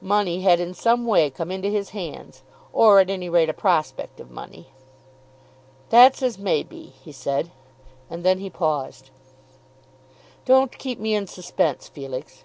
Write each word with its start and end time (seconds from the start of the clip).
Money 0.00 0.42
had 0.42 0.60
in 0.60 0.72
some 0.72 1.04
way 1.04 1.28
come 1.28 1.50
into 1.50 1.68
his 1.68 1.90
hands, 1.90 2.44
or 2.72 3.00
at 3.00 3.10
any 3.10 3.28
rate 3.28 3.48
a 3.48 3.52
prospect 3.52 4.20
of 4.20 4.30
money. 4.30 4.68
"That's 5.88 6.22
as 6.22 6.38
may 6.38 6.62
be," 6.62 6.92
he 7.02 7.10
said, 7.10 7.50
and 8.08 8.22
then 8.22 8.38
he 8.38 8.50
paused. 8.50 9.10
"Don't 10.44 10.78
keep 10.78 11.00
me 11.00 11.16
in 11.16 11.26
suspense, 11.26 11.88
Felix." 11.88 12.44